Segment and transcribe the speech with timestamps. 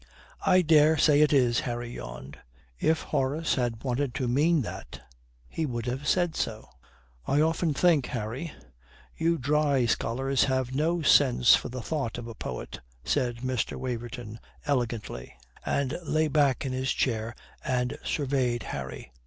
[0.47, 2.39] "I dare say it is," Harry yawned.
[2.79, 4.99] "If Horace had wanted to mean that,
[5.47, 6.67] he would have said so."
[7.27, 8.51] "I often think, Harry,
[9.15, 13.77] you dry scholars have no sense for the thought of a poet," said Mr.
[13.77, 19.11] Waverton elegantly, and lay back in his chair and surveyed Harry.